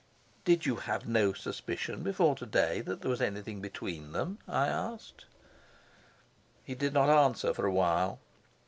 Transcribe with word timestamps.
"Did 0.45 0.65
you 0.65 0.77
have 0.77 1.07
no 1.07 1.31
suspicion 1.31 2.01
before 2.01 2.33
to 2.33 2.47
day 2.47 2.81
that 2.81 3.01
there 3.03 3.11
was 3.11 3.21
anything 3.21 3.61
between 3.61 4.13
them?" 4.13 4.39
I 4.47 4.67
asked. 4.67 5.25
He 6.63 6.73
did 6.73 6.95
not 6.95 7.07
answer 7.11 7.53
for 7.53 7.67
a 7.67 7.71
while. 7.71 8.19